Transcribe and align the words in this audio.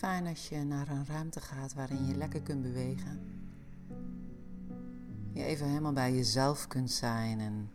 fijn 0.00 0.26
als 0.26 0.48
je 0.48 0.64
naar 0.64 0.88
een 0.88 1.06
ruimte 1.06 1.40
gaat 1.40 1.74
waarin 1.74 2.06
je 2.06 2.16
lekker 2.16 2.42
kunt 2.42 2.62
bewegen. 2.62 3.20
Je 5.32 5.44
even 5.44 5.66
helemaal 5.66 5.92
bij 5.92 6.14
jezelf 6.14 6.66
kunt 6.66 6.90
zijn 6.90 7.40
en 7.40 7.70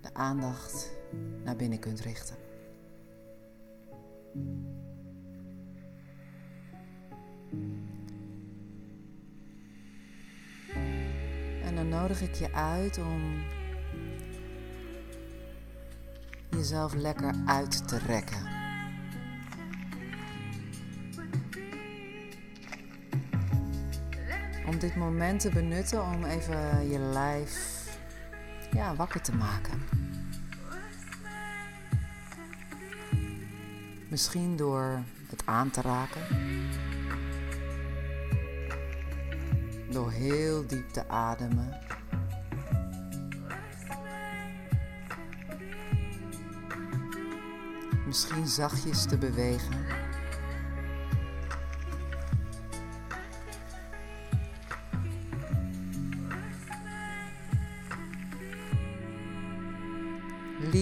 de 0.00 0.14
aandacht 0.14 0.90
naar 1.44 1.56
binnen 1.56 1.78
kunt 1.78 2.00
richten. 2.00 2.36
En 11.64 11.74
dan 11.74 11.88
nodig 11.88 12.22
ik 12.22 12.34
je 12.34 12.52
uit 12.52 12.98
om 12.98 13.42
jezelf 16.50 16.94
lekker 16.94 17.34
uit 17.46 17.88
te 17.88 17.98
rekken. 17.98 18.53
Om 24.74 24.80
dit 24.80 24.96
moment 24.96 25.40
te 25.40 25.50
benutten 25.50 26.02
om 26.02 26.24
even 26.24 26.88
je 26.88 26.98
lijf 26.98 27.82
ja, 28.72 28.94
wakker 28.94 29.20
te 29.20 29.34
maken. 29.34 29.82
Misschien 34.08 34.56
door 34.56 35.02
het 35.28 35.42
aan 35.44 35.70
te 35.70 35.80
raken. 35.80 36.22
Door 39.90 40.10
heel 40.10 40.66
diep 40.66 40.90
te 40.90 41.08
ademen. 41.08 41.78
Misschien 48.06 48.46
zachtjes 48.46 49.06
te 49.06 49.18
bewegen. 49.18 50.03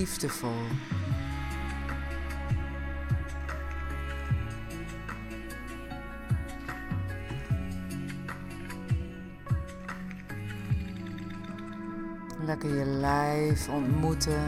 Liefdevol. 0.03 0.51
Lekker 12.45 12.75
je 12.79 12.85
lijf 12.85 13.69
ontmoeten. 13.69 14.43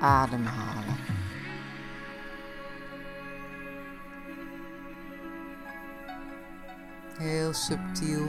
Ademhalen. 0.00 0.69
Heel 7.20 7.52
subtiel 7.54 8.28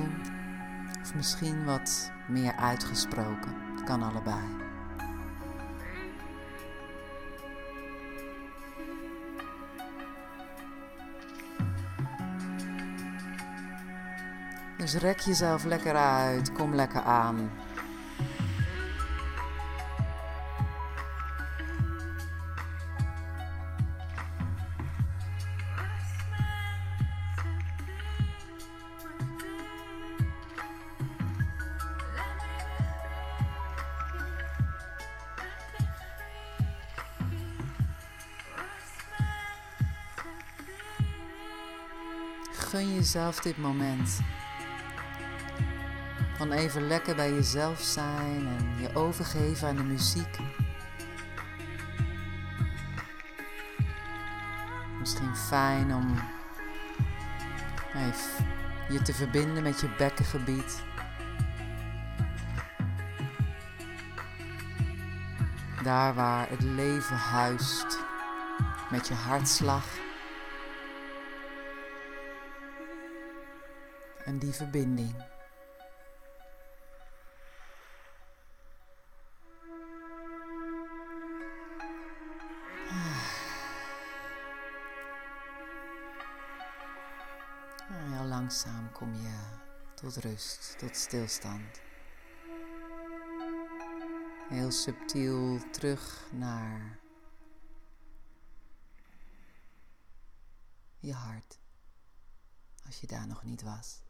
of 1.01 1.15
misschien 1.15 1.65
wat 1.65 2.11
meer 2.27 2.55
uitgesproken. 2.55 3.55
Kan 3.85 4.03
allebei. 4.03 4.41
Dus 14.77 14.93
rek 14.93 15.19
jezelf 15.19 15.63
lekker 15.63 15.95
uit, 15.95 16.51
kom 16.51 16.75
lekker 16.75 17.01
aan. 17.01 17.51
Gun 42.71 42.93
jezelf 42.95 43.39
dit 43.39 43.57
moment. 43.57 44.19
Van 46.37 46.51
even 46.51 46.87
lekker 46.87 47.15
bij 47.15 47.33
jezelf 47.33 47.81
zijn 47.81 48.47
en 48.47 48.81
je 48.81 48.95
overgeven 48.95 49.67
aan 49.67 49.75
de 49.75 49.83
muziek. 49.83 50.37
Misschien 54.99 55.35
fijn 55.35 55.93
om 55.93 56.19
even 57.95 58.45
je 58.89 59.01
te 59.01 59.13
verbinden 59.13 59.63
met 59.63 59.79
je 59.79 59.95
bekkengebied. 59.97 60.83
Daar 65.83 66.13
waar 66.13 66.49
het 66.49 66.61
leven 66.61 67.17
huist 67.17 67.99
met 68.91 69.07
je 69.07 69.13
hartslag. 69.13 69.85
En 74.25 74.39
die 74.39 74.53
verbinding. 74.53 75.15
Heel 88.21 88.25
langzaam 88.25 88.91
kom 88.91 89.13
je 89.13 89.39
tot 89.93 90.15
rust, 90.15 90.75
tot 90.77 90.95
stilstand. 90.95 91.81
Heel 94.49 94.71
subtiel 94.71 95.59
terug 95.71 96.27
naar 96.31 96.99
je 100.99 101.13
hart, 101.13 101.59
als 102.85 102.99
je 102.99 103.07
daar 103.07 103.27
nog 103.27 103.43
niet 103.43 103.61
was. 103.61 104.01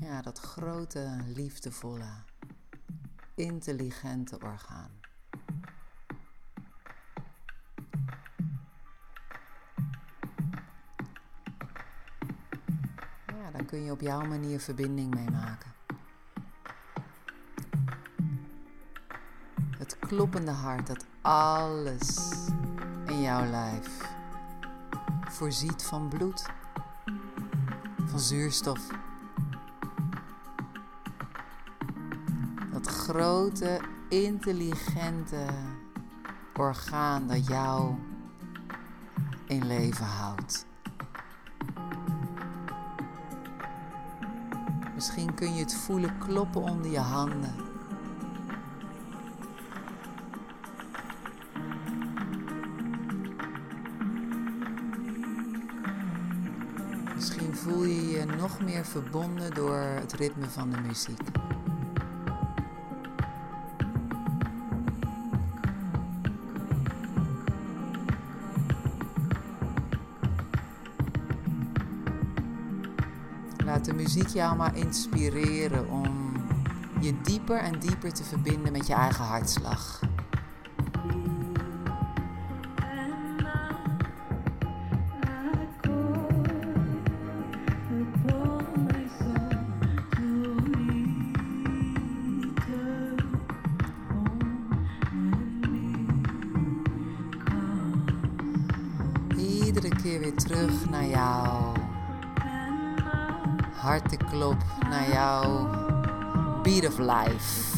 Ja, 0.00 0.22
dat 0.22 0.38
grote, 0.38 1.16
liefdevolle, 1.26 2.10
intelligente 3.34 4.38
orgaan. 4.40 4.90
Ja, 13.26 13.50
daar 13.52 13.64
kun 13.64 13.84
je 13.84 13.90
op 13.90 14.00
jouw 14.00 14.24
manier 14.24 14.60
verbinding 14.60 15.14
mee 15.14 15.30
maken. 15.30 15.72
Het 19.78 19.98
kloppende 19.98 20.50
hart 20.50 20.86
dat 20.86 21.06
alles 21.22 22.16
in 23.18 23.24
jouw 23.24 23.50
lijf 23.50 24.10
voorziet 25.28 25.82
van 25.82 26.08
bloed, 26.08 26.46
van 28.04 28.20
zuurstof. 28.20 28.80
Dat 32.72 32.86
grote, 32.86 33.80
intelligente 34.08 35.46
orgaan 36.54 37.26
dat 37.26 37.46
jou 37.46 37.94
in 39.46 39.66
leven 39.66 40.06
houdt. 40.06 40.66
Misschien 44.94 45.34
kun 45.34 45.54
je 45.54 45.60
het 45.60 45.74
voelen 45.74 46.18
kloppen 46.18 46.62
onder 46.62 46.90
je 46.90 46.98
handen. 46.98 47.67
Nog 58.24 58.60
meer 58.60 58.84
verbonden 58.84 59.54
door 59.54 59.76
het 59.76 60.12
ritme 60.12 60.48
van 60.48 60.70
de 60.70 60.80
muziek. 60.86 61.20
Laat 73.64 73.84
de 73.84 73.94
muziek 73.94 74.28
jou 74.28 74.56
maar 74.56 74.76
inspireren 74.76 75.88
om 75.90 76.32
je 77.00 77.20
dieper 77.22 77.58
en 77.58 77.78
dieper 77.78 78.12
te 78.12 78.24
verbinden 78.24 78.72
met 78.72 78.86
je 78.86 78.94
eigen 78.94 79.24
hartslag. 79.24 80.00
Keer 100.08 100.20
weer 100.20 100.34
terug 100.34 100.90
naar 100.90 101.06
jouw 101.06 101.72
harteklop, 103.74 104.64
naar 104.90 105.08
jouw 105.08 105.68
beat 106.62 106.86
of 106.86 106.98
life. 106.98 107.76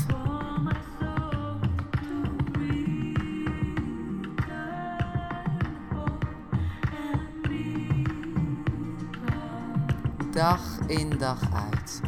Dag 10.31 10.61
in 10.87 11.19
dag 11.19 11.41
uit. 11.53 12.01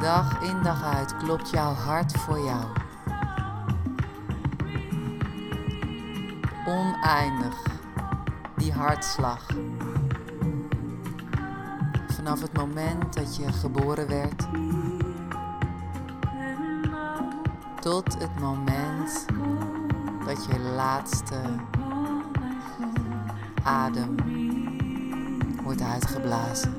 Dag 0.00 0.42
in 0.42 0.62
dag 0.62 0.84
uit 0.84 1.16
klopt 1.16 1.50
jouw 1.50 1.72
hart 1.72 2.12
voor 2.12 2.38
jou. 2.38 2.85
Oneindig, 6.66 7.62
die 8.56 8.72
hartslag. 8.72 9.46
Vanaf 12.08 12.40
het 12.40 12.52
moment 12.52 13.14
dat 13.14 13.36
je 13.36 13.52
geboren 13.52 14.08
werd, 14.08 14.46
tot 17.80 18.18
het 18.18 18.40
moment 18.40 19.26
dat 20.26 20.44
je 20.44 20.58
laatste 20.58 21.40
adem 23.62 24.16
wordt 25.62 25.82
uitgeblazen. 25.82 26.74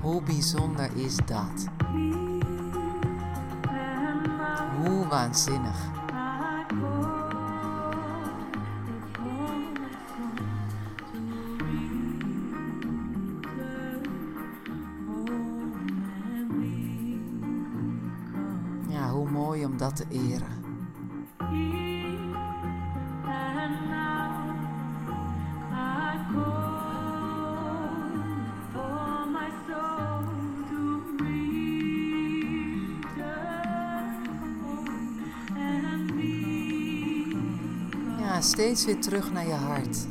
Hoe 0.00 0.22
bijzonder 0.22 0.90
is 0.96 1.16
dat? 1.16 1.68
Waanzinnig. 5.08 5.90
Ja, 18.88 19.10
hoe 19.10 19.30
mooi 19.30 19.64
om 19.64 19.76
dat 19.76 19.96
te 19.96 20.04
eren. 20.08 20.67
Steeds 38.78 38.94
weer 38.94 39.00
terug 39.00 39.32
naar 39.32 39.46
je 39.46 39.54
hart. 39.54 40.06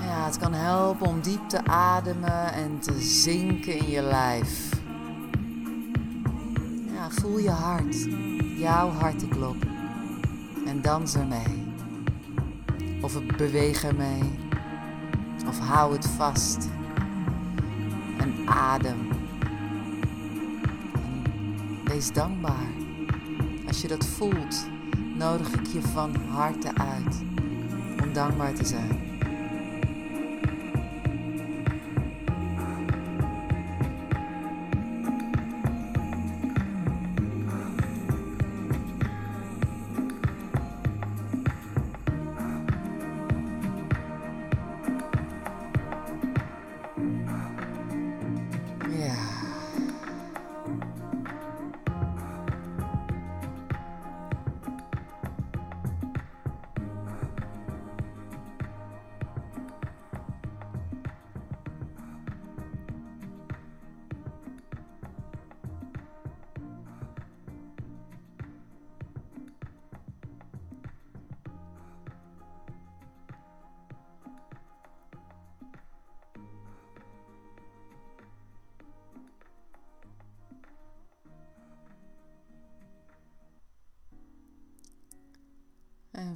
Ja, 0.00 0.24
het 0.24 0.38
kan 0.38 0.52
helpen 0.52 1.06
om 1.06 1.20
diep 1.20 1.48
te 1.48 1.64
ademen 1.66 2.52
en 2.52 2.78
te 2.78 3.00
zinken 3.00 3.78
in 3.78 3.90
je 3.90 4.02
lijf. 4.02 4.70
Ja, 6.94 7.10
voel 7.10 7.38
je 7.38 7.50
hart, 7.50 8.08
jouw 8.56 8.88
hartenklop 8.88 9.56
en 10.66 10.82
dans 10.82 11.14
ermee. 11.14 11.72
Of 13.00 13.26
beweeg 13.36 13.84
ermee, 13.84 14.22
of 15.46 15.58
hou 15.58 15.92
het 15.92 16.06
vast 16.06 16.68
en 18.18 18.34
adem. 18.46 19.17
Wees 21.98 22.12
dankbaar. 22.12 22.72
Als 23.66 23.80
je 23.80 23.88
dat 23.88 24.06
voelt, 24.06 24.66
nodig 25.14 25.52
ik 25.52 25.66
je 25.66 25.82
van 25.82 26.16
harte 26.28 26.74
uit 26.74 27.22
om 28.02 28.12
dankbaar 28.12 28.54
te 28.54 28.64
zijn. 28.64 29.07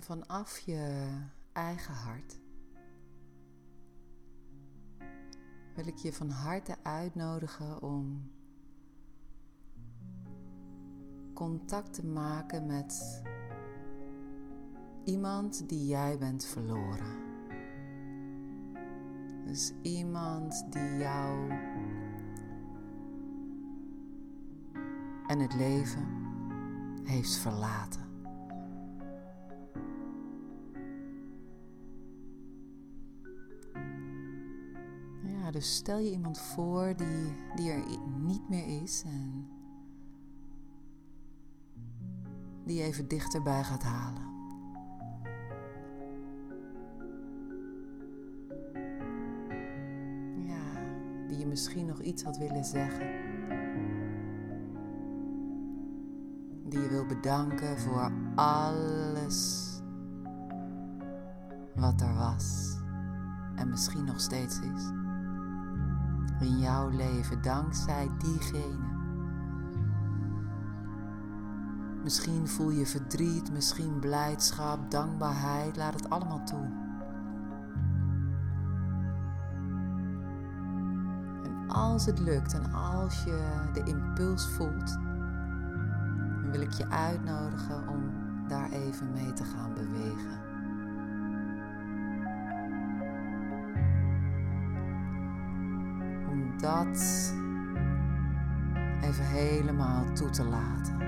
Vanaf 0.02 0.59
je 0.59 1.09
eigen 1.52 1.94
hart 1.94 2.40
wil 5.75 5.87
ik 5.87 5.97
je 5.97 6.12
van 6.12 6.30
harte 6.30 6.76
uitnodigen 6.82 7.82
om 7.82 8.30
contact 11.35 11.94
te 11.94 12.06
maken 12.06 12.66
met 12.66 13.23
iemand 15.04 15.68
die 15.68 15.87
jij 15.87 16.18
bent 16.18 16.44
verloren. 16.44 17.21
Dus 19.44 19.73
iemand 19.82 20.73
die 20.73 20.97
jou 20.97 21.50
en 25.26 25.38
het 25.38 25.54
leven 25.54 26.06
heeft 27.04 27.37
verlaten. 27.37 28.12
Dus 35.52 35.75
stel 35.75 35.99
je 35.99 36.11
iemand 36.11 36.38
voor 36.38 36.94
die, 36.97 37.35
die 37.54 37.71
er 37.71 37.82
niet 38.18 38.49
meer 38.49 38.82
is 38.82 39.02
en 39.06 39.49
die 42.64 42.82
even 42.82 43.09
dichterbij 43.09 43.64
gaat 43.64 43.82
halen. 43.82 44.30
Ja, 50.47 50.80
die 51.28 51.38
je 51.38 51.47
misschien 51.47 51.87
nog 51.87 52.00
iets 52.00 52.23
had 52.23 52.38
willen 52.38 52.64
zeggen. 52.64 53.11
Die 56.68 56.80
je 56.80 56.88
wil 56.88 57.06
bedanken 57.06 57.78
voor 57.78 58.12
alles 58.35 59.68
wat 61.75 62.00
er 62.00 62.14
was 62.14 62.76
en 63.56 63.68
misschien 63.68 64.04
nog 64.04 64.21
steeds 64.21 64.61
is 64.61 65.01
in 66.42 66.58
jouw 66.58 66.88
leven 66.88 67.42
dankzij 67.42 68.08
diegene. 68.18 68.90
Misschien 72.02 72.49
voel 72.49 72.70
je 72.70 72.87
verdriet, 72.87 73.52
misschien 73.52 73.99
blijdschap, 73.99 74.90
dankbaarheid, 74.90 75.76
laat 75.76 75.94
het 75.94 76.11
allemaal 76.11 76.44
toe. 76.44 76.70
En 81.44 81.68
als 81.68 82.06
het 82.06 82.18
lukt 82.18 82.54
en 82.54 82.72
als 82.72 83.25
je 83.25 83.68
de 83.72 83.82
impuls 83.84 84.49
voelt, 84.49 84.92
dan 86.42 86.50
wil 86.50 86.61
ik 86.61 86.72
je 86.72 86.88
uitnodigen 86.88 87.88
om 87.88 88.00
daar 88.49 88.70
even 88.70 89.12
mee 89.12 89.32
te 89.32 89.44
gaan 89.44 89.75
bewegen. 89.75 90.51
dat 96.61 97.32
even 99.02 99.25
helemaal 99.25 100.12
toe 100.12 100.30
te 100.30 100.44
laten. 100.44 100.99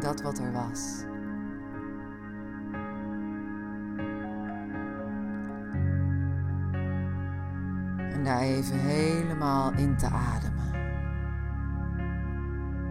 Dat 0.00 0.22
wat 0.22 0.38
er 0.38 0.52
was. 0.52 1.04
En 8.12 8.24
daar 8.24 8.40
even 8.40 8.78
helemaal 8.78 9.72
in 9.72 9.96
te 9.96 10.06
ademen. 10.06 10.58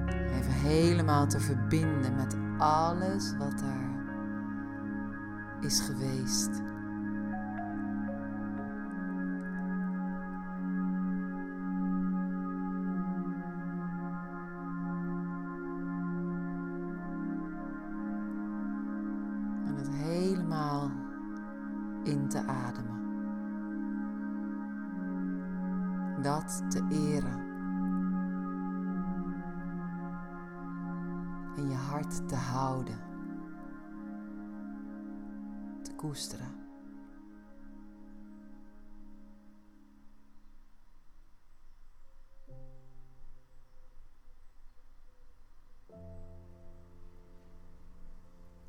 Even 0.08 0.54
helemaal 0.54 1.28
te 1.28 1.40
verbinden 1.40 2.16
met 2.16 2.38
alles 2.58 3.38
wat 3.38 3.60
daar 3.60 3.90
is 5.60 5.80
geweest. 5.80 6.62
Dat 26.22 26.72
te 26.72 26.88
eren. 26.90 27.48
In 31.56 31.70
je 31.70 31.76
hart 31.76 32.28
te 32.28 32.36
houden. 32.36 33.00
Te 35.84 35.96
koesteren. 35.96 36.58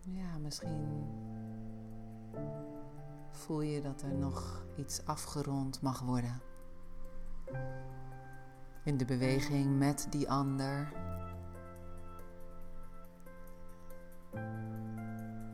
Ja, 0.00 0.38
misschien 0.38 1.06
voel 3.30 3.60
je 3.60 3.80
dat 3.80 4.02
er 4.02 4.14
nog 4.14 4.64
iets 4.76 5.06
afgerond 5.06 5.82
mag 5.82 6.00
worden. 6.00 6.49
In 8.84 8.96
de 8.96 9.04
beweging 9.04 9.78
met 9.78 10.06
die 10.10 10.30
ander. 10.30 10.92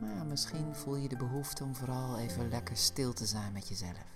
Maar 0.01 0.27
misschien 0.29 0.75
voel 0.75 0.97
je 0.97 1.09
de 1.09 1.17
behoefte 1.17 1.65
om 1.65 1.75
vooral 1.77 2.19
even 2.19 2.49
lekker 2.49 2.77
stil 2.77 3.13
te 3.13 3.27
zijn 3.27 3.53
met 3.53 3.69
jezelf. 3.69 4.15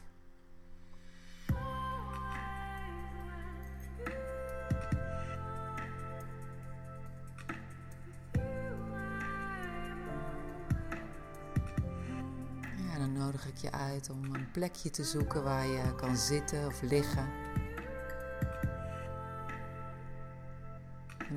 Dan 12.98 13.12
nodig 13.12 13.46
ik 13.46 13.56
je 13.56 13.72
uit 13.72 14.10
om 14.10 14.34
een 14.34 14.50
plekje 14.50 14.90
te 14.90 15.04
zoeken 15.04 15.42
waar 15.42 15.66
je 15.66 15.94
kan 15.94 16.16
zitten 16.16 16.66
of 16.66 16.82
liggen. 16.82 17.49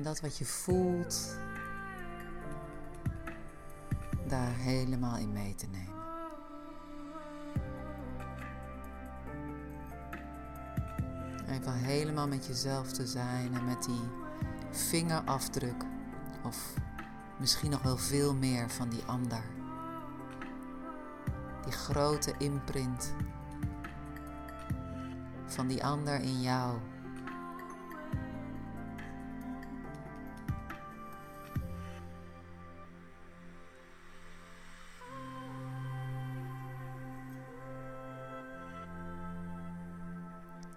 Dat 0.04 0.20
wat 0.20 0.38
je 0.38 0.44
voelt, 0.44 1.38
daar 4.26 4.54
helemaal 4.54 5.16
in 5.16 5.32
mee 5.32 5.54
te 5.54 5.66
nemen. 5.66 5.92
Even 11.48 11.72
helemaal 11.72 12.28
met 12.28 12.46
jezelf 12.46 12.92
te 12.92 13.06
zijn 13.06 13.54
en 13.54 13.64
met 13.64 13.84
die 13.84 14.02
vingerafdruk, 14.70 15.84
of 16.44 16.74
misschien 17.38 17.70
nog 17.70 17.82
wel 17.82 17.96
veel 17.96 18.34
meer 18.34 18.70
van 18.70 18.88
die 18.88 19.04
ander. 19.04 19.42
Die 21.64 21.72
grote 21.72 22.34
imprint 22.38 23.14
van 25.46 25.66
die 25.66 25.84
ander 25.84 26.20
in 26.20 26.40
jou. 26.40 26.78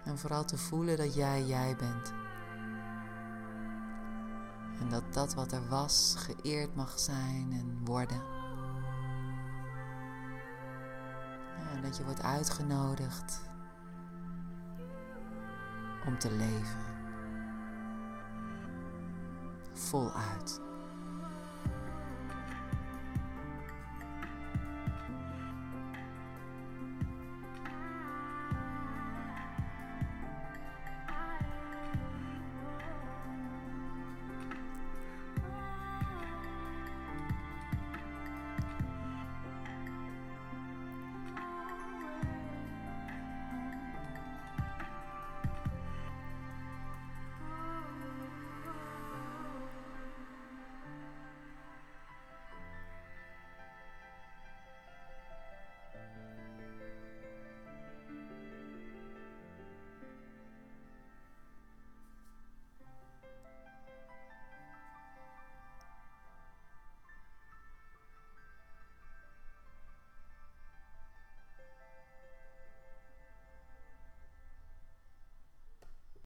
En 0.08 0.18
vooral 0.18 0.44
te 0.44 0.58
voelen 0.58 0.96
dat 0.96 1.14
jij 1.14 1.44
jij 1.44 1.76
bent. 1.76 2.12
En 4.80 4.88
dat 4.88 5.14
dat 5.14 5.34
wat 5.34 5.52
er 5.52 5.68
was 5.68 6.14
geëerd 6.18 6.74
mag 6.74 6.98
zijn 6.98 7.52
en 7.52 7.84
worden. 7.84 8.22
En 11.74 11.82
dat 11.82 11.96
je 11.96 12.04
wordt 12.04 12.22
uitgenodigd 12.22 13.40
om 16.06 16.18
te 16.18 16.30
leven. 16.30 16.86
Voluit. 19.72 20.67